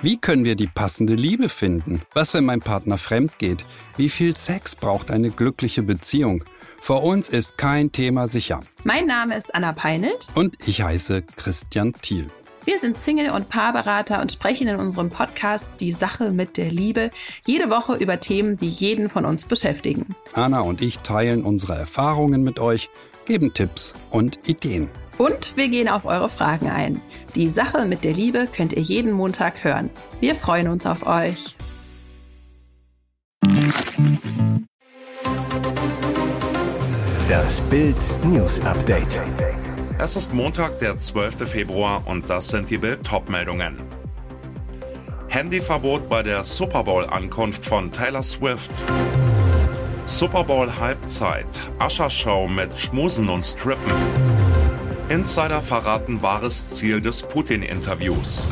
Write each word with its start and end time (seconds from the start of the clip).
Wie 0.00 0.16
können 0.16 0.44
wir 0.44 0.54
die 0.54 0.68
passende 0.68 1.14
Liebe 1.14 1.48
finden? 1.48 2.02
Was, 2.14 2.32
wenn 2.34 2.44
mein 2.44 2.60
Partner 2.60 2.98
fremd 2.98 3.38
geht? 3.38 3.66
Wie 3.96 4.08
viel 4.08 4.36
Sex 4.36 4.76
braucht 4.76 5.10
eine 5.10 5.30
glückliche 5.30 5.82
Beziehung? 5.82 6.44
Vor 6.80 7.02
uns 7.02 7.28
ist 7.28 7.58
kein 7.58 7.90
Thema 7.90 8.28
sicher. 8.28 8.60
Mein 8.84 9.06
Name 9.06 9.36
ist 9.36 9.54
Anna 9.54 9.72
Peinelt. 9.72 10.28
Und 10.34 10.56
ich 10.68 10.82
heiße 10.82 11.22
Christian 11.36 11.92
Thiel. 12.00 12.28
Wir 12.64 12.78
sind 12.78 12.98
Single- 12.98 13.30
und 13.30 13.48
Paarberater 13.48 14.20
und 14.20 14.30
sprechen 14.30 14.68
in 14.68 14.76
unserem 14.76 15.10
Podcast 15.10 15.66
Die 15.80 15.92
Sache 15.92 16.30
mit 16.30 16.56
der 16.58 16.70
Liebe 16.70 17.10
jede 17.46 17.70
Woche 17.70 17.94
über 17.96 18.20
Themen, 18.20 18.56
die 18.56 18.68
jeden 18.68 19.08
von 19.08 19.24
uns 19.24 19.46
beschäftigen. 19.46 20.14
Anna 20.34 20.60
und 20.60 20.82
ich 20.82 20.98
teilen 20.98 21.44
unsere 21.44 21.74
Erfahrungen 21.74 22.42
mit 22.42 22.60
euch, 22.60 22.90
geben 23.28 23.54
Tipps 23.54 23.94
und 24.10 24.48
Ideen. 24.48 24.88
Und 25.18 25.56
wir 25.56 25.68
gehen 25.68 25.88
auf 25.88 26.04
eure 26.04 26.28
Fragen 26.28 26.68
ein. 26.68 27.00
Die 27.36 27.48
Sache 27.48 27.84
mit 27.84 28.02
der 28.02 28.14
Liebe 28.14 28.48
könnt 28.52 28.72
ihr 28.72 28.82
jeden 28.82 29.12
Montag 29.12 29.62
hören. 29.62 29.90
Wir 30.18 30.34
freuen 30.34 30.68
uns 30.68 30.86
auf 30.86 31.06
euch. 31.06 31.56
Das 37.28 37.60
Bild 37.62 37.96
News 38.24 38.60
Update. 38.64 39.20
Es 39.98 40.16
ist 40.16 40.32
Montag, 40.32 40.78
der 40.78 40.96
12. 40.96 41.48
Februar 41.48 42.02
und 42.06 42.30
das 42.30 42.48
sind 42.48 42.70
die 42.70 42.78
Bild 42.78 43.00
meldungen 43.28 43.76
Handyverbot 45.28 46.08
bei 46.08 46.22
der 46.22 46.42
Super 46.42 46.84
Bowl 46.84 47.04
Ankunft 47.04 47.66
von 47.66 47.92
Taylor 47.92 48.22
Swift. 48.22 48.72
Super 50.08 50.42
Bowl 50.42 50.74
Halbzeit. 50.74 51.46
Ascher 51.78 52.08
Show 52.08 52.48
mit 52.48 52.80
Schmusen 52.80 53.28
und 53.28 53.42
Strippen. 53.42 53.92
Insider 55.10 55.60
verraten 55.60 56.22
wahres 56.22 56.70
Ziel 56.70 57.02
des 57.02 57.22
Putin-Interviews. 57.22 58.48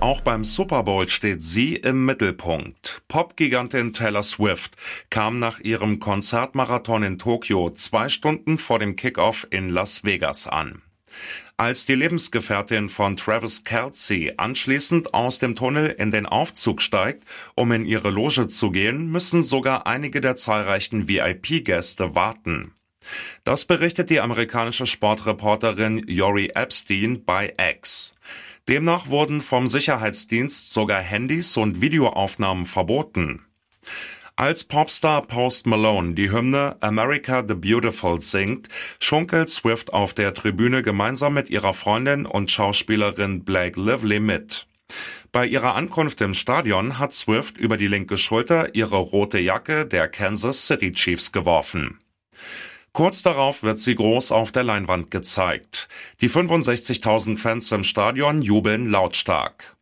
Auch 0.00 0.22
beim 0.22 0.44
Super 0.44 0.82
Bowl 0.82 1.06
steht 1.08 1.42
sie 1.42 1.76
im 1.76 2.06
Mittelpunkt. 2.06 3.02
Popgigantin 3.06 3.92
Taylor 3.92 4.22
Swift 4.22 4.76
kam 5.10 5.38
nach 5.38 5.60
ihrem 5.60 6.00
Konzertmarathon 6.00 7.02
in 7.02 7.18
Tokio 7.18 7.68
zwei 7.70 8.08
Stunden 8.08 8.56
vor 8.56 8.78
dem 8.78 8.96
Kickoff 8.96 9.46
in 9.50 9.68
Las 9.68 10.04
Vegas 10.04 10.48
an. 10.48 10.80
Als 11.56 11.86
die 11.86 11.94
Lebensgefährtin 11.94 12.88
von 12.88 13.16
Travis 13.16 13.64
Kelsey 13.64 14.34
anschließend 14.36 15.12
aus 15.12 15.38
dem 15.38 15.54
Tunnel 15.54 15.88
in 15.98 16.10
den 16.10 16.26
Aufzug 16.26 16.80
steigt, 16.80 17.24
um 17.56 17.72
in 17.72 17.84
ihre 17.84 18.10
Loge 18.10 18.46
zu 18.46 18.70
gehen, 18.70 19.10
müssen 19.10 19.42
sogar 19.42 19.86
einige 19.86 20.20
der 20.20 20.36
zahlreichen 20.36 21.08
VIP-Gäste 21.08 22.14
warten. 22.14 22.74
Das 23.44 23.64
berichtet 23.64 24.10
die 24.10 24.20
amerikanische 24.20 24.86
Sportreporterin 24.86 26.04
Yori 26.06 26.52
Epstein 26.54 27.24
bei 27.24 27.54
X. 27.58 28.12
Demnach 28.68 29.08
wurden 29.08 29.40
vom 29.40 29.66
Sicherheitsdienst 29.66 30.72
sogar 30.72 31.00
Handys 31.00 31.56
und 31.56 31.80
Videoaufnahmen 31.80 32.66
verboten. 32.66 33.46
Als 34.38 34.62
Popstar 34.62 35.22
Post 35.22 35.66
Malone 35.66 36.14
die 36.14 36.30
Hymne 36.30 36.76
America 36.78 37.42
the 37.44 37.56
Beautiful 37.56 38.20
singt, 38.20 38.68
schunkelt 39.00 39.50
Swift 39.50 39.92
auf 39.92 40.14
der 40.14 40.32
Tribüne 40.32 40.82
gemeinsam 40.82 41.34
mit 41.34 41.50
ihrer 41.50 41.74
Freundin 41.74 42.24
und 42.24 42.48
Schauspielerin 42.48 43.44
Blake 43.44 43.80
Lively 43.80 44.20
mit. 44.20 44.68
Bei 45.32 45.44
ihrer 45.44 45.74
Ankunft 45.74 46.20
im 46.20 46.34
Stadion 46.34 47.00
hat 47.00 47.12
Swift 47.12 47.58
über 47.58 47.76
die 47.76 47.88
linke 47.88 48.16
Schulter 48.16 48.76
ihre 48.76 48.98
rote 48.98 49.40
Jacke 49.40 49.86
der 49.86 50.06
Kansas 50.06 50.68
City 50.68 50.92
Chiefs 50.92 51.32
geworfen. 51.32 51.98
Kurz 52.92 53.24
darauf 53.24 53.64
wird 53.64 53.78
sie 53.78 53.96
groß 53.96 54.30
auf 54.30 54.52
der 54.52 54.62
Leinwand 54.62 55.10
gezeigt. 55.10 55.88
Die 56.20 56.30
65.000 56.30 57.38
Fans 57.38 57.72
im 57.72 57.82
Stadion 57.82 58.40
jubeln 58.42 58.88
lautstark. 58.88 59.77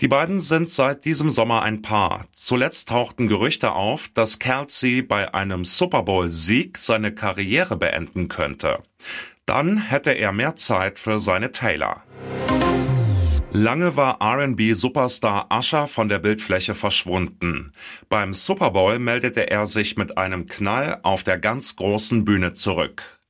Die 0.00 0.08
beiden 0.08 0.40
sind 0.40 0.68
seit 0.68 1.04
diesem 1.04 1.30
Sommer 1.30 1.62
ein 1.62 1.80
Paar. 1.80 2.26
Zuletzt 2.32 2.88
tauchten 2.88 3.28
Gerüchte 3.28 3.72
auf, 3.72 4.08
dass 4.14 4.40
Kelsey 4.40 5.02
bei 5.02 5.32
einem 5.32 5.64
Super 5.64 6.02
Bowl-Sieg 6.02 6.76
seine 6.76 7.14
Karriere 7.14 7.76
beenden 7.76 8.26
könnte. 8.28 8.82
Dann 9.46 9.76
hätte 9.78 10.10
er 10.10 10.32
mehr 10.32 10.56
Zeit 10.56 10.98
für 10.98 11.18
seine 11.18 11.52
Taylor. 11.52 12.02
Lange 13.54 13.96
war 13.96 14.18
RB-Superstar 14.22 15.48
Usher 15.52 15.86
von 15.86 16.08
der 16.08 16.18
Bildfläche 16.18 16.74
verschwunden. 16.74 17.70
Beim 18.08 18.32
Super 18.32 18.70
Bowl 18.70 18.98
meldete 18.98 19.50
er 19.50 19.66
sich 19.66 19.96
mit 19.96 20.16
einem 20.16 20.46
Knall 20.46 20.98
auf 21.02 21.22
der 21.22 21.38
ganz 21.38 21.76
großen 21.76 22.24
Bühne 22.24 22.54
zurück. 22.54 23.21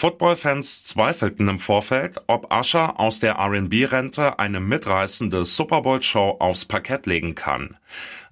Football-Fans 0.00 0.84
zweifelten 0.84 1.46
im 1.48 1.58
Vorfeld, 1.58 2.22
ob 2.26 2.50
Usher 2.50 2.98
aus 2.98 3.20
der 3.20 3.34
R&B-Rente 3.34 4.38
eine 4.38 4.58
mitreißende 4.58 5.44
Super 5.44 5.82
Bowl-Show 5.82 6.38
aufs 6.40 6.64
Parkett 6.64 7.04
legen 7.04 7.34
kann. 7.34 7.76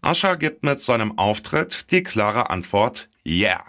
Usher 0.02 0.38
gibt 0.38 0.62
mit 0.62 0.80
seinem 0.80 1.18
Auftritt 1.18 1.90
die 1.90 2.02
klare 2.02 2.48
Antwort 2.48 3.06
Yeah. 3.26 3.62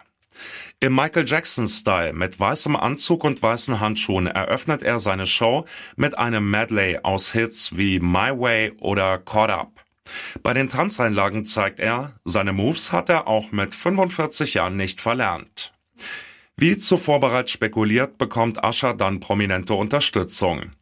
Im 0.79 0.95
Michael 0.95 1.27
Jackson-Style 1.27 2.13
mit 2.13 2.39
weißem 2.39 2.77
Anzug 2.77 3.25
und 3.25 3.43
weißen 3.43 3.81
Handschuhen 3.81 4.27
eröffnet 4.27 4.81
er 4.81 4.99
seine 4.99 5.27
Show 5.27 5.65
mit 5.97 6.17
einem 6.17 6.49
Medley 6.49 6.99
aus 7.03 7.33
Hits 7.33 7.75
wie 7.75 7.99
My 7.99 8.31
Way 8.31 8.77
oder 8.79 9.17
Caught 9.17 9.49
Up. 9.49 9.71
Bei 10.41 10.53
den 10.53 10.69
Tanzeinlagen 10.69 11.43
zeigt 11.43 11.81
er, 11.81 12.13
seine 12.23 12.53
Moves 12.53 12.93
hat 12.93 13.09
er 13.09 13.27
auch 13.27 13.51
mit 13.51 13.75
45 13.75 14.53
Jahren 14.53 14.77
nicht 14.77 15.01
verlernt. 15.01 15.73
Wie 16.61 16.75
zuvor 16.75 17.21
bereits 17.21 17.51
spekuliert, 17.51 18.17
bekommt 18.17 18.65
Usher 18.65 18.93
dann 18.93 19.21
prominente 19.21 19.75
Unterstützung. 19.75 20.73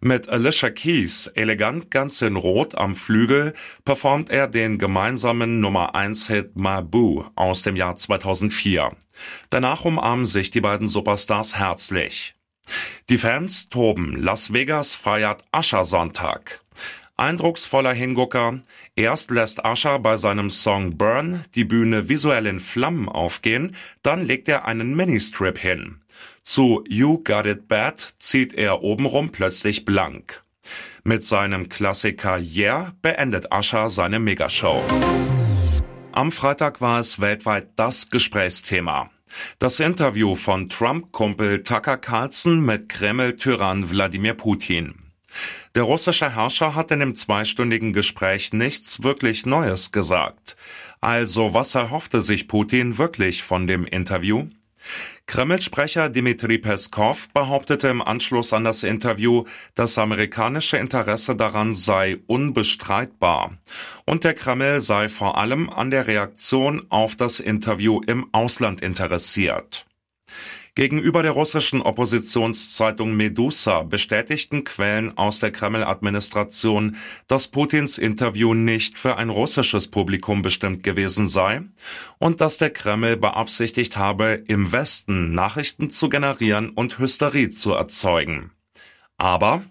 Mit 0.00 0.28
Alicia 0.28 0.70
Keys, 0.70 1.26
elegant 1.34 1.90
ganz 1.90 2.22
in 2.22 2.36
Rot 2.36 2.76
am 2.76 2.94
Flügel, 2.94 3.52
performt 3.84 4.30
er 4.30 4.46
den 4.46 4.78
gemeinsamen 4.78 5.58
Nummer 5.58 5.96
1 5.96 6.28
Hit 6.28 6.54
Mabu 6.54 7.24
aus 7.34 7.62
dem 7.62 7.74
Jahr 7.74 7.96
2004. 7.96 8.92
Danach 9.50 9.84
umarmen 9.84 10.24
sich 10.24 10.52
die 10.52 10.60
beiden 10.60 10.86
Superstars 10.86 11.58
herzlich. 11.58 12.36
Die 13.08 13.18
Fans 13.18 13.68
toben. 13.68 14.14
Las 14.14 14.52
Vegas 14.52 14.94
feiert 14.94 15.42
Ascher-Sonntag. 15.50 16.60
Eindrucksvoller 17.16 17.92
Hingucker. 17.92 18.60
Erst 18.96 19.30
lässt 19.30 19.64
Ascher 19.64 19.98
bei 20.00 20.16
seinem 20.16 20.50
Song 20.50 20.96
Burn 20.96 21.42
die 21.54 21.64
Bühne 21.64 22.08
visuell 22.08 22.46
in 22.46 22.58
Flammen 22.58 23.08
aufgehen, 23.08 23.76
dann 24.02 24.24
legt 24.24 24.48
er 24.48 24.66
einen 24.66 24.96
Ministrip 24.96 25.58
hin. 25.58 26.00
Zu 26.42 26.84
You 26.88 27.22
Got 27.22 27.46
It 27.46 27.68
Bad 27.68 28.14
zieht 28.18 28.54
er 28.54 28.82
obenrum 28.82 29.30
plötzlich 29.30 29.84
blank. 29.84 30.42
Mit 31.04 31.22
seinem 31.22 31.68
Klassiker 31.68 32.38
Yeah 32.38 32.94
beendet 33.02 33.52
Ascher 33.52 33.90
seine 33.90 34.18
Megashow. 34.18 34.82
Am 36.12 36.32
Freitag 36.32 36.80
war 36.80 37.00
es 37.00 37.20
weltweit 37.20 37.68
das 37.76 38.10
Gesprächsthema. 38.10 39.10
Das 39.58 39.80
Interview 39.80 40.36
von 40.36 40.68
Trump-Kumpel 40.68 41.62
Tucker 41.62 41.96
Carlson 41.96 42.64
mit 42.64 42.88
Kreml-Tyrann 42.88 43.90
Wladimir 43.90 44.34
Putin. 44.34 45.03
Der 45.74 45.82
russische 45.82 46.34
Herrscher 46.34 46.74
hat 46.74 46.90
in 46.90 47.00
dem 47.00 47.14
zweistündigen 47.14 47.92
Gespräch 47.92 48.52
nichts 48.52 49.02
wirklich 49.02 49.46
Neues 49.46 49.92
gesagt. 49.92 50.56
Also 51.00 51.54
was 51.54 51.74
erhoffte 51.74 52.20
sich 52.22 52.48
Putin 52.48 52.98
wirklich 52.98 53.42
von 53.42 53.66
dem 53.66 53.84
Interview? 53.84 54.48
Kreml-Sprecher 55.26 56.10
Dmitri 56.10 56.58
Peskov 56.58 57.30
behauptete 57.30 57.88
im 57.88 58.02
Anschluss 58.02 58.52
an 58.52 58.64
das 58.64 58.82
Interview, 58.82 59.44
das 59.74 59.96
amerikanische 59.96 60.76
Interesse 60.76 61.34
daran 61.34 61.74
sei 61.74 62.18
unbestreitbar 62.26 63.56
und 64.04 64.24
der 64.24 64.34
Kreml 64.34 64.80
sei 64.82 65.08
vor 65.08 65.38
allem 65.38 65.70
an 65.70 65.90
der 65.90 66.06
Reaktion 66.06 66.86
auf 66.90 67.16
das 67.16 67.40
Interview 67.40 68.00
im 68.06 68.26
Ausland 68.32 68.82
interessiert. 68.82 69.86
Gegenüber 70.76 71.22
der 71.22 71.30
russischen 71.30 71.82
Oppositionszeitung 71.82 73.14
Medusa 73.14 73.84
bestätigten 73.84 74.64
Quellen 74.64 75.16
aus 75.16 75.38
der 75.38 75.52
Kreml-Administration, 75.52 76.96
dass 77.28 77.46
Putins 77.46 77.96
Interview 77.96 78.54
nicht 78.54 78.98
für 78.98 79.16
ein 79.16 79.30
russisches 79.30 79.86
Publikum 79.86 80.42
bestimmt 80.42 80.82
gewesen 80.82 81.28
sei 81.28 81.62
und 82.18 82.40
dass 82.40 82.58
der 82.58 82.70
Kreml 82.70 83.16
beabsichtigt 83.16 83.96
habe, 83.96 84.42
im 84.48 84.72
Westen 84.72 85.32
Nachrichten 85.32 85.90
zu 85.90 86.08
generieren 86.08 86.70
und 86.70 86.98
Hysterie 86.98 87.50
zu 87.50 87.72
erzeugen. 87.72 88.50
Aber 89.16 89.62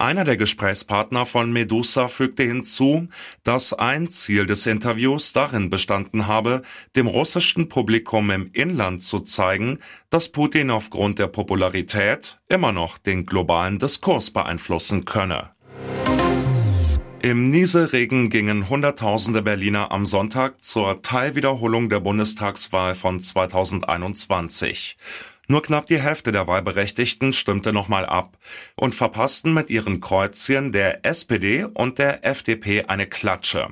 einer 0.00 0.24
der 0.24 0.36
Gesprächspartner 0.36 1.26
von 1.26 1.52
Medusa 1.52 2.08
fügte 2.08 2.42
hinzu, 2.42 3.08
dass 3.44 3.72
ein 3.72 4.08
Ziel 4.10 4.46
des 4.46 4.66
Interviews 4.66 5.32
darin 5.32 5.70
bestanden 5.70 6.26
habe, 6.26 6.62
dem 6.96 7.06
russischen 7.06 7.68
Publikum 7.68 8.30
im 8.30 8.50
Inland 8.52 9.02
zu 9.02 9.20
zeigen, 9.20 9.78
dass 10.08 10.30
Putin 10.30 10.70
aufgrund 10.70 11.18
der 11.18 11.28
Popularität 11.28 12.40
immer 12.48 12.72
noch 12.72 12.98
den 12.98 13.26
globalen 13.26 13.78
Diskurs 13.78 14.30
beeinflussen 14.30 15.04
könne. 15.04 15.50
Im 17.22 17.44
Nieselregen 17.44 18.30
gingen 18.30 18.70
Hunderttausende 18.70 19.42
Berliner 19.42 19.92
am 19.92 20.06
Sonntag 20.06 20.64
zur 20.64 21.02
Teilwiederholung 21.02 21.90
der 21.90 22.00
Bundestagswahl 22.00 22.94
von 22.94 23.20
2021. 23.20 24.96
Nur 25.50 25.64
knapp 25.64 25.86
die 25.86 26.00
Hälfte 26.00 26.30
der 26.30 26.46
Wahlberechtigten 26.46 27.32
stimmte 27.32 27.72
nochmal 27.72 28.06
ab 28.06 28.38
und 28.76 28.94
verpassten 28.94 29.52
mit 29.52 29.68
ihren 29.68 30.00
Kreuzchen 30.00 30.70
der 30.70 31.04
SPD 31.04 31.64
und 31.64 31.98
der 31.98 32.24
FDP 32.24 32.84
eine 32.84 33.08
Klatsche. 33.08 33.66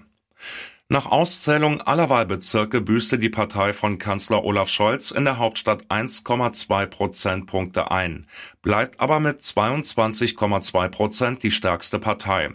Nach 0.88 1.06
Auszählung 1.06 1.80
aller 1.80 2.10
Wahlbezirke 2.10 2.80
büßte 2.80 3.16
die 3.16 3.28
Partei 3.28 3.72
von 3.72 3.98
Kanzler 3.98 4.42
Olaf 4.42 4.68
Scholz 4.68 5.12
in 5.12 5.24
der 5.24 5.38
Hauptstadt 5.38 5.84
1,2 5.84 6.86
Prozentpunkte 6.86 7.92
ein, 7.92 8.26
bleibt 8.60 8.98
aber 8.98 9.20
mit 9.20 9.38
22,2 9.38 10.88
Prozent 10.88 11.44
die 11.44 11.52
stärkste 11.52 12.00
Partei. 12.00 12.50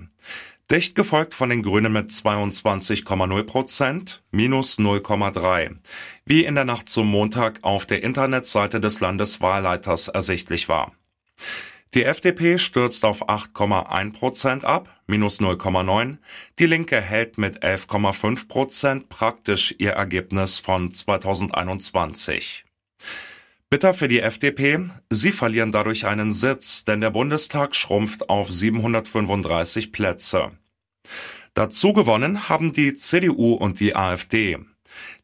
Dicht 0.72 0.96
gefolgt 0.96 1.34
von 1.34 1.50
den 1.50 1.62
Grünen 1.62 1.92
mit 1.92 2.10
22,0 2.10 3.44
Prozent, 3.44 4.24
minus 4.32 4.80
0,3, 4.80 5.76
wie 6.26 6.46
in 6.46 6.56
der 6.56 6.64
Nacht 6.64 6.88
zum 6.88 7.08
Montag 7.08 7.60
auf 7.64 7.86
der 7.86 8.02
Internetseite 8.02 8.80
des 8.80 9.02
Landeswahlleiters 9.02 10.08
ersichtlich 10.08 10.70
war. 10.70 10.94
Die 11.94 12.06
FDP 12.06 12.58
stürzt 12.58 13.06
auf 13.06 13.30
8,1 13.30 14.14
Prozent 14.14 14.66
ab, 14.66 14.90
minus 15.06 15.40
0,9. 15.40 16.18
Die 16.58 16.66
Linke 16.66 17.00
hält 17.00 17.38
mit 17.38 17.62
11,5 17.62 18.48
Prozent 18.48 19.10
praktisch 19.10 19.76
ihr 19.78 19.92
Ergebnis 19.92 20.60
von 20.60 20.92
2021. 20.92 22.66
Bitter 23.74 23.96
für 23.96 24.08
die 24.08 24.20
FDP, 24.20 24.86
sie 25.10 25.32
verlieren 25.32 25.72
dadurch 25.72 26.06
einen 26.06 26.30
Sitz, 26.30 26.86
denn 26.86 27.02
der 27.02 27.10
Bundestag 27.10 27.76
schrumpft 27.76 28.30
auf 28.30 28.54
735 28.54 29.92
Plätze. 29.92 30.52
Dazu 31.56 31.92
gewonnen 31.92 32.48
haben 32.50 32.72
die 32.72 32.94
CDU 32.94 33.56
und 33.56 33.80
die 33.80 33.96
AfD. 33.96 34.60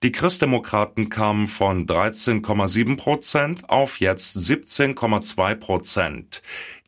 Die 0.02 0.12
Christdemokraten 0.12 1.10
kamen 1.10 1.48
von 1.48 1.86
13,7 1.86 2.98
Prozent 2.98 3.70
auf 3.70 4.00
jetzt 4.00 4.36
17,2 4.36 5.54
Prozent. 5.54 6.42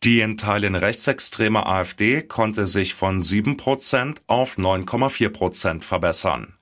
Die 0.03 0.21
in 0.21 0.37
Teilen 0.39 0.73
rechtsextreme 0.73 1.67
AfD 1.67 2.23
konnte 2.23 2.65
sich 2.65 2.95
von 2.95 3.21
7 3.21 3.57
Prozent 3.57 4.23
auf 4.25 4.57
9,4 4.57 5.29
Prozent 5.29 5.85
verbessern. 5.85 6.57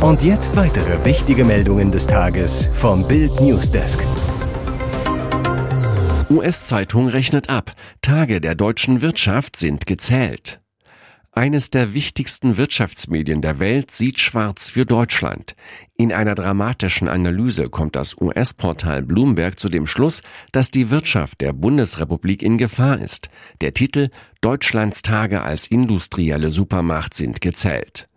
Und 0.00 0.22
jetzt 0.22 0.56
weitere 0.56 1.04
wichtige 1.04 1.44
Meldungen 1.44 1.92
des 1.92 2.06
Tages 2.06 2.70
vom 2.72 3.06
Bild 3.06 3.38
Newsdesk. 3.38 4.00
US-Zeitung 6.30 7.08
rechnet 7.08 7.50
ab. 7.50 7.74
Tage 8.00 8.40
der 8.40 8.54
deutschen 8.54 9.02
Wirtschaft 9.02 9.56
sind 9.56 9.86
gezählt. 9.86 10.62
Eines 11.32 11.68
der 11.68 11.92
wichtigsten 11.92 12.56
Wirtschaftsmedien 12.56 13.42
der 13.42 13.58
Welt 13.58 13.90
sieht 13.90 14.20
schwarz 14.20 14.70
für 14.70 14.86
Deutschland. 14.86 15.54
In 15.98 16.14
einer 16.14 16.34
dramatischen 16.34 17.06
Analyse 17.06 17.68
kommt 17.68 17.94
das 17.94 18.18
US-Portal 18.18 19.02
Bloomberg 19.02 19.60
zu 19.60 19.68
dem 19.68 19.86
Schluss, 19.86 20.22
dass 20.52 20.70
die 20.70 20.88
Wirtschaft 20.88 21.42
der 21.42 21.52
Bundesrepublik 21.52 22.42
in 22.42 22.56
Gefahr 22.56 22.98
ist. 22.98 23.28
Der 23.60 23.74
Titel 23.74 24.08
Deutschlands 24.40 25.02
Tage 25.02 25.42
als 25.42 25.66
industrielle 25.66 26.50
Supermacht 26.50 27.12
sind 27.12 27.42
gezählt. 27.42 28.09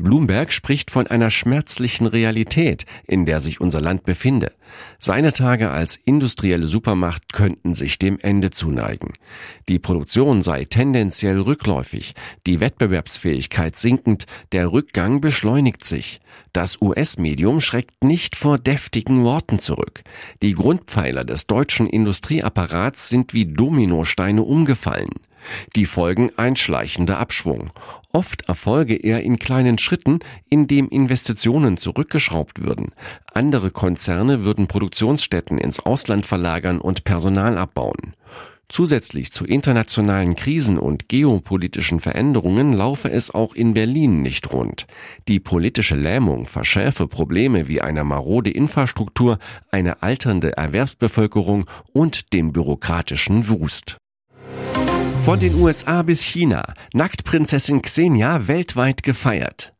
Bloomberg 0.00 0.52
spricht 0.52 0.92
von 0.92 1.08
einer 1.08 1.28
schmerzlichen 1.28 2.06
Realität, 2.06 2.86
in 3.04 3.24
der 3.24 3.40
sich 3.40 3.60
unser 3.60 3.80
Land 3.80 4.04
befinde. 4.04 4.52
Seine 5.00 5.32
Tage 5.32 5.70
als 5.70 5.96
industrielle 5.96 6.68
Supermacht 6.68 7.32
könnten 7.32 7.74
sich 7.74 7.98
dem 7.98 8.18
Ende 8.20 8.50
zuneigen. 8.50 9.14
Die 9.68 9.80
Produktion 9.80 10.42
sei 10.42 10.66
tendenziell 10.66 11.40
rückläufig, 11.40 12.14
die 12.46 12.60
Wettbewerbsfähigkeit 12.60 13.76
sinkend, 13.76 14.26
der 14.52 14.70
Rückgang 14.70 15.20
beschleunigt 15.20 15.84
sich. 15.84 16.20
Das 16.52 16.80
US-Medium 16.80 17.60
schreckt 17.60 18.04
nicht 18.04 18.36
vor 18.36 18.58
deftigen 18.58 19.24
Worten 19.24 19.58
zurück. 19.58 20.02
Die 20.42 20.54
Grundpfeiler 20.54 21.24
des 21.24 21.48
deutschen 21.48 21.88
Industrieapparats 21.88 23.08
sind 23.08 23.34
wie 23.34 23.46
Dominosteine 23.46 24.42
umgefallen. 24.42 25.10
Die 25.76 25.86
Folgen 25.86 26.30
ein 26.36 26.56
schleichender 26.56 27.18
Abschwung. 27.18 27.70
Oft 28.12 28.48
erfolge 28.48 28.94
er 28.94 29.22
in 29.22 29.38
kleinen 29.38 29.78
Schritten, 29.78 30.20
indem 30.48 30.88
Investitionen 30.88 31.76
zurückgeschraubt 31.76 32.62
würden. 32.62 32.92
Andere 33.32 33.70
Konzerne 33.70 34.44
würden 34.44 34.66
Produktionsstätten 34.66 35.58
ins 35.58 35.80
Ausland 35.80 36.26
verlagern 36.26 36.80
und 36.80 37.04
Personal 37.04 37.58
abbauen. 37.58 38.14
Zusätzlich 38.70 39.32
zu 39.32 39.46
internationalen 39.46 40.36
Krisen 40.36 40.78
und 40.78 41.08
geopolitischen 41.08 42.00
Veränderungen 42.00 42.74
laufe 42.74 43.10
es 43.10 43.30
auch 43.34 43.54
in 43.54 43.72
Berlin 43.72 44.20
nicht 44.20 44.52
rund. 44.52 44.86
Die 45.26 45.40
politische 45.40 45.96
Lähmung 45.96 46.44
verschärfe 46.44 47.06
Probleme 47.06 47.66
wie 47.66 47.80
eine 47.80 48.04
marode 48.04 48.50
Infrastruktur, 48.50 49.38
eine 49.70 50.02
alternde 50.02 50.54
Erwerbsbevölkerung 50.58 51.64
und 51.94 52.34
den 52.34 52.52
bürokratischen 52.52 53.48
Wust. 53.48 53.96
Von 55.24 55.40
den 55.40 55.54
USA 55.54 56.02
bis 56.02 56.22
China, 56.22 56.74
Nacktprinzessin 56.94 57.82
Xenia 57.82 58.48
weltweit 58.48 59.02
gefeiert. 59.02 59.74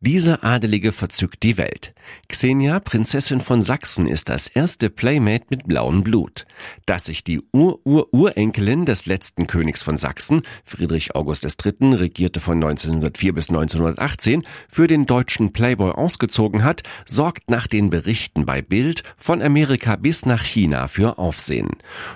Diese 0.00 0.42
Adelige 0.42 0.92
verzückt 0.92 1.42
die 1.42 1.56
Welt. 1.56 1.94
Xenia, 2.28 2.80
Prinzessin 2.80 3.40
von 3.40 3.62
Sachsen, 3.62 4.06
ist 4.06 4.28
das 4.28 4.46
erste 4.46 4.90
Playmate 4.90 5.46
mit 5.48 5.66
blauem 5.66 6.04
Blut. 6.04 6.44
Dass 6.84 7.06
sich 7.06 7.24
die 7.24 7.40
Ur-Ur-Urenkelin 7.52 8.84
des 8.84 9.06
letzten 9.06 9.46
Königs 9.46 9.82
von 9.82 9.96
Sachsen, 9.96 10.42
Friedrich 10.64 11.14
August 11.14 11.44
III., 11.44 11.94
regierte 11.94 12.40
von 12.40 12.62
1904 12.62 13.32
bis 13.32 13.48
1918, 13.48 14.42
für 14.68 14.86
den 14.86 15.06
deutschen 15.06 15.54
Playboy 15.54 15.92
ausgezogen 15.92 16.62
hat, 16.62 16.82
sorgt 17.06 17.50
nach 17.50 17.66
den 17.66 17.88
Berichten 17.88 18.44
bei 18.44 18.60
Bild 18.60 19.02
von 19.16 19.40
Amerika 19.40 19.96
bis 19.96 20.26
nach 20.26 20.44
China 20.44 20.88
für 20.88 21.18
Aufsehen. 21.18 21.70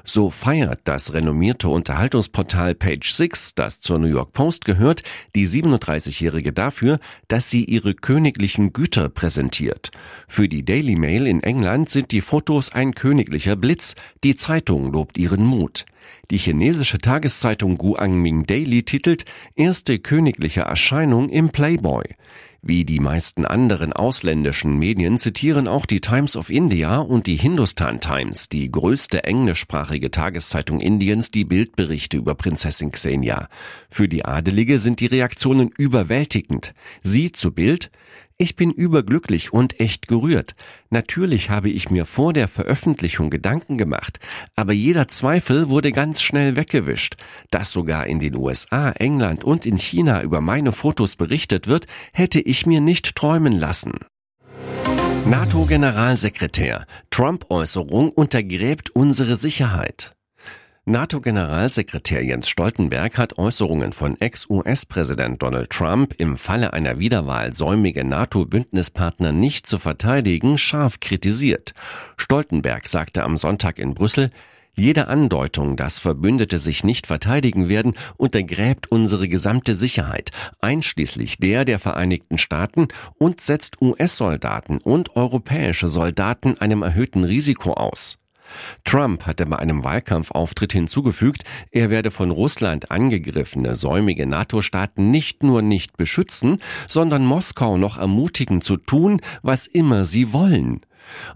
So 0.04 0.28
feiert 0.28 0.80
das 0.84 1.14
renommierte 1.14 1.68
Unterhaltungsportal 1.70 2.74
Page 2.74 3.10
Six, 3.10 3.54
das 3.54 3.80
zur 3.80 3.98
New 3.98 4.08
York 4.08 4.34
Post 4.34 4.66
gehört, 4.66 5.02
die 5.34 5.48
37-Jährige 5.48 6.52
dafür, 6.52 7.00
dass 7.28 7.48
sie 7.48 7.69
ihre 7.70 7.94
königlichen 7.94 8.72
Güter 8.72 9.08
präsentiert. 9.08 9.90
Für 10.28 10.48
die 10.48 10.64
Daily 10.64 10.96
Mail 10.96 11.26
in 11.26 11.42
England 11.42 11.88
sind 11.88 12.12
die 12.12 12.20
Fotos 12.20 12.72
ein 12.72 12.94
königlicher 12.94 13.56
Blitz, 13.56 13.94
die 14.24 14.36
Zeitung 14.36 14.92
lobt 14.92 15.16
ihren 15.16 15.44
Mut. 15.44 15.86
Die 16.30 16.38
chinesische 16.38 16.98
Tageszeitung 16.98 17.78
Guangming 17.78 18.44
Daily 18.44 18.82
titelt 18.82 19.24
Erste 19.54 19.98
königliche 19.98 20.62
Erscheinung 20.62 21.28
im 21.28 21.50
Playboy. 21.50 22.04
Wie 22.62 22.84
die 22.84 23.00
meisten 23.00 23.46
anderen 23.46 23.94
ausländischen 23.94 24.78
Medien 24.78 25.18
zitieren 25.18 25.66
auch 25.66 25.86
die 25.86 26.02
Times 26.02 26.36
of 26.36 26.50
India 26.50 26.98
und 26.98 27.26
die 27.26 27.36
Hindustan 27.36 28.00
Times, 28.00 28.50
die 28.50 28.70
größte 28.70 29.24
englischsprachige 29.24 30.10
Tageszeitung 30.10 30.78
Indiens, 30.78 31.30
die 31.30 31.46
Bildberichte 31.46 32.18
über 32.18 32.34
Prinzessin 32.34 32.92
Xenia. 32.92 33.48
Für 33.90 34.08
die 34.08 34.26
Adelige 34.26 34.78
sind 34.78 35.00
die 35.00 35.06
Reaktionen 35.06 35.70
überwältigend. 35.78 36.74
Sie 37.02 37.32
zu 37.32 37.50
Bild, 37.52 37.90
ich 38.40 38.56
bin 38.56 38.70
überglücklich 38.70 39.52
und 39.52 39.80
echt 39.80 40.08
gerührt. 40.08 40.54
Natürlich 40.88 41.50
habe 41.50 41.68
ich 41.68 41.90
mir 41.90 42.06
vor 42.06 42.32
der 42.32 42.48
Veröffentlichung 42.48 43.28
Gedanken 43.28 43.76
gemacht, 43.76 44.18
aber 44.56 44.72
jeder 44.72 45.08
Zweifel 45.08 45.68
wurde 45.68 45.92
ganz 45.92 46.22
schnell 46.22 46.56
weggewischt. 46.56 47.16
Dass 47.50 47.70
sogar 47.70 48.06
in 48.06 48.18
den 48.18 48.34
USA, 48.34 48.92
England 48.92 49.44
und 49.44 49.66
in 49.66 49.76
China 49.76 50.22
über 50.22 50.40
meine 50.40 50.72
Fotos 50.72 51.16
berichtet 51.16 51.68
wird, 51.68 51.86
hätte 52.14 52.40
ich 52.40 52.64
mir 52.64 52.80
nicht 52.80 53.14
träumen 53.14 53.52
lassen. 53.52 53.92
NATO-Generalsekretär. 55.26 56.86
Trump-Äußerung 57.10 58.08
untergräbt 58.08 58.88
unsere 58.90 59.36
Sicherheit. 59.36 60.14
NATO-Generalsekretär 60.86 62.24
Jens 62.24 62.48
Stoltenberg 62.48 63.18
hat 63.18 63.36
Äußerungen 63.36 63.92
von 63.92 64.18
Ex-US-Präsident 64.18 65.42
Donald 65.42 65.68
Trump 65.68 66.14
im 66.16 66.38
Falle 66.38 66.72
einer 66.72 66.98
Wiederwahl 66.98 67.52
säumige 67.52 68.02
NATO-Bündnispartner 68.02 69.30
nicht 69.30 69.66
zu 69.66 69.78
verteidigen 69.78 70.56
scharf 70.56 70.98
kritisiert. 70.98 71.74
Stoltenberg 72.16 72.88
sagte 72.88 73.24
am 73.24 73.36
Sonntag 73.36 73.78
in 73.78 73.92
Brüssel, 73.92 74.30
jede 74.74 75.08
Andeutung, 75.08 75.76
dass 75.76 75.98
Verbündete 75.98 76.58
sich 76.58 76.82
nicht 76.82 77.06
verteidigen 77.06 77.68
werden, 77.68 77.92
untergräbt 78.16 78.90
unsere 78.90 79.28
gesamte 79.28 79.74
Sicherheit, 79.74 80.30
einschließlich 80.60 81.36
der 81.36 81.66
der 81.66 81.78
Vereinigten 81.78 82.38
Staaten 82.38 82.88
und 83.18 83.42
setzt 83.42 83.82
US-Soldaten 83.82 84.78
und 84.78 85.14
europäische 85.14 85.88
Soldaten 85.88 86.58
einem 86.58 86.80
erhöhten 86.80 87.24
Risiko 87.24 87.74
aus. 87.74 88.19
Trump 88.84 89.26
hatte 89.26 89.46
bei 89.46 89.58
einem 89.58 89.84
Wahlkampfauftritt 89.84 90.72
hinzugefügt, 90.72 91.44
er 91.70 91.90
werde 91.90 92.10
von 92.10 92.30
Russland 92.30 92.90
angegriffene 92.90 93.74
säumige 93.74 94.26
NATO-Staaten 94.26 95.10
nicht 95.10 95.42
nur 95.42 95.62
nicht 95.62 95.96
beschützen, 95.96 96.58
sondern 96.88 97.24
Moskau 97.24 97.76
noch 97.76 97.98
ermutigen 97.98 98.60
zu 98.60 98.76
tun, 98.76 99.20
was 99.42 99.66
immer 99.66 100.04
sie 100.04 100.32
wollen. 100.32 100.80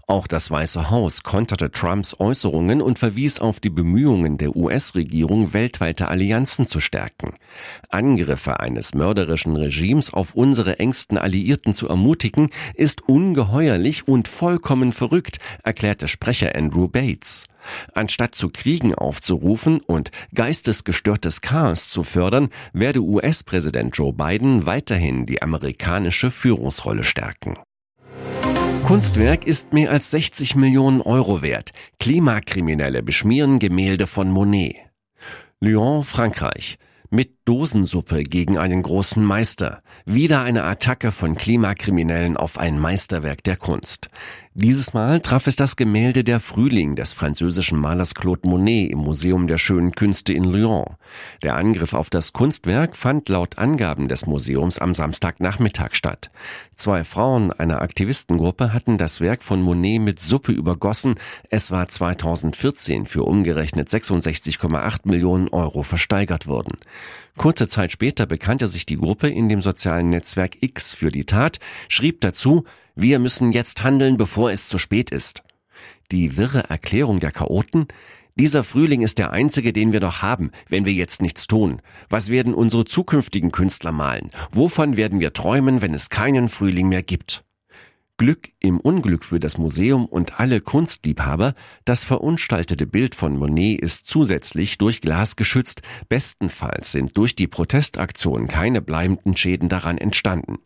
Auch 0.07 0.27
das 0.27 0.51
Weiße 0.51 0.89
Haus 0.89 1.23
konterte 1.23 1.71
Trumps 1.71 2.19
Äußerungen 2.19 2.81
und 2.81 2.99
verwies 2.99 3.39
auf 3.39 3.59
die 3.59 3.69
Bemühungen 3.69 4.37
der 4.37 4.55
US-Regierung, 4.55 5.53
weltweite 5.53 6.07
Allianzen 6.07 6.67
zu 6.67 6.79
stärken. 6.79 7.33
Angriffe 7.89 8.59
eines 8.59 8.93
mörderischen 8.93 9.55
Regimes 9.55 10.13
auf 10.13 10.35
unsere 10.35 10.79
engsten 10.79 11.17
Alliierten 11.17 11.73
zu 11.73 11.87
ermutigen, 11.87 12.49
ist 12.73 13.07
ungeheuerlich 13.07 14.07
und 14.07 14.27
vollkommen 14.27 14.93
verrückt, 14.93 15.39
erklärte 15.63 16.07
Sprecher 16.07 16.55
Andrew 16.55 16.87
Bates. 16.87 17.45
Anstatt 17.93 18.35
zu 18.35 18.49
Kriegen 18.49 18.93
aufzurufen 18.93 19.79
und 19.79 20.11
geistesgestörtes 20.33 21.41
Chaos 21.41 21.89
zu 21.89 22.03
fördern, 22.03 22.49
werde 22.73 23.01
US-Präsident 23.01 23.97
Joe 23.97 24.13
Biden 24.13 24.65
weiterhin 24.65 25.25
die 25.25 25.41
amerikanische 25.41 26.29
Führungsrolle 26.29 27.03
stärken. 27.03 27.57
Kunstwerk 28.85 29.47
ist 29.47 29.73
mehr 29.73 29.89
als 29.89 30.11
60 30.11 30.55
Millionen 30.55 31.01
Euro 31.01 31.41
wert. 31.41 31.71
Klimakriminelle 31.99 33.01
beschmieren 33.01 33.57
Gemälde 33.57 34.05
von 34.05 34.29
Monet. 34.29 34.75
Lyon, 35.59 36.03
Frankreich. 36.03 36.77
Mit 37.09 37.31
Dosensuppe 37.45 38.23
gegen 38.25 38.59
einen 38.59 38.83
großen 38.83 39.23
Meister. 39.23 39.81
Wieder 40.05 40.43
eine 40.43 40.65
Attacke 40.65 41.11
von 41.11 41.35
Klimakriminellen 41.35 42.37
auf 42.37 42.59
ein 42.59 42.77
Meisterwerk 42.77 43.43
der 43.43 43.57
Kunst. 43.57 44.09
Dieses 44.57 44.93
Mal 44.93 45.19
traf 45.19 45.47
es 45.47 45.57
das 45.57 45.75
Gemälde 45.75 46.23
Der 46.23 46.39
Frühling 46.39 46.95
des 46.95 47.11
französischen 47.11 47.77
Malers 47.77 48.15
Claude 48.15 48.47
Monet 48.47 48.89
im 48.89 48.99
Museum 48.99 49.47
der 49.47 49.57
schönen 49.57 49.91
Künste 49.91 50.31
in 50.31 50.45
Lyon. 50.45 50.95
Der 51.43 51.57
Angriff 51.57 51.93
auf 51.93 52.09
das 52.09 52.31
Kunstwerk 52.31 52.95
fand 52.95 53.27
laut 53.27 53.57
Angaben 53.57 54.07
des 54.07 54.27
Museums 54.27 54.79
am 54.79 54.95
Samstagnachmittag 54.95 55.93
statt. 55.93 56.31
Zwei 56.77 57.03
Frauen 57.03 57.51
einer 57.51 57.81
Aktivistengruppe 57.81 58.71
hatten 58.71 58.97
das 58.97 59.19
Werk 59.19 59.43
von 59.43 59.61
Monet 59.61 59.99
mit 59.99 60.21
Suppe 60.21 60.53
übergossen. 60.53 61.15
Es 61.49 61.71
war 61.71 61.89
2014 61.89 63.07
für 63.07 63.23
umgerechnet 63.23 63.89
66,8 63.89 64.99
Millionen 65.03 65.49
Euro 65.49 65.83
versteigert 65.83 66.47
worden. 66.47 66.77
Kurze 67.37 67.67
Zeit 67.67 67.91
später 67.91 68.25
bekannte 68.25 68.67
sich 68.67 68.85
die 68.85 68.97
Gruppe 68.97 69.27
in 69.27 69.49
dem 69.49 69.61
sozialen 69.61 70.09
Netzwerk 70.09 70.57
X 70.61 70.93
für 70.93 71.11
die 71.11 71.25
Tat, 71.25 71.59
schrieb 71.89 72.21
dazu, 72.21 72.63
wir 72.95 73.19
müssen 73.19 73.51
jetzt 73.51 73.83
handeln, 73.83 74.17
bevor 74.17 74.51
es 74.51 74.69
zu 74.69 74.77
spät 74.77 75.11
ist. 75.11 75.43
Die 76.11 76.37
wirre 76.37 76.69
Erklärung 76.69 77.19
der 77.19 77.31
Chaoten, 77.31 77.87
dieser 78.37 78.65
Frühling 78.65 79.01
ist 79.01 79.17
der 79.17 79.31
einzige, 79.31 79.71
den 79.71 79.93
wir 79.93 80.01
noch 80.01 80.21
haben, 80.21 80.51
wenn 80.67 80.83
wir 80.83 80.91
jetzt 80.91 81.21
nichts 81.21 81.47
tun. 81.47 81.81
Was 82.09 82.29
werden 82.29 82.53
unsere 82.53 82.83
zukünftigen 82.83 83.53
Künstler 83.53 83.93
malen? 83.93 84.29
Wovon 84.51 84.97
werden 84.97 85.21
wir 85.21 85.31
träumen, 85.31 85.81
wenn 85.81 85.93
es 85.93 86.09
keinen 86.09 86.49
Frühling 86.49 86.89
mehr 86.89 87.03
gibt? 87.03 87.44
Glück 88.17 88.49
im 88.61 88.79
Unglück 88.79 89.25
für 89.25 89.41
das 89.41 89.57
Museum 89.57 90.05
und 90.05 90.39
alle 90.39 90.61
Kunstliebhaber, 90.61 91.53
das 91.83 92.05
verunstaltete 92.05 92.87
Bild 92.87 93.13
von 93.13 93.37
Monet 93.37 93.81
ist 93.81 94.07
zusätzlich 94.07 94.77
durch 94.77 95.01
Glas 95.01 95.35
geschützt, 95.35 95.81
bestenfalls 96.07 96.93
sind 96.93 97.17
durch 97.17 97.35
die 97.35 97.47
Protestaktion 97.47 98.47
keine 98.47 98.81
bleibenden 98.81 99.35
Schäden 99.35 99.67
daran 99.67 99.97
entstanden. 99.97 100.59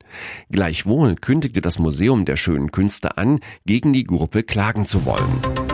Gleichwohl 0.52 1.16
kündigte 1.16 1.62
das 1.62 1.80
Museum 1.80 2.26
der 2.26 2.38
schönen 2.38 2.72
Künste 2.72 3.18
an, 3.18 3.40
gegen 3.66 3.94
die 3.94 4.04
Gruppe 4.04 4.44
klagen 4.44 4.86
zu 4.86 5.06
wollen. 5.06 5.69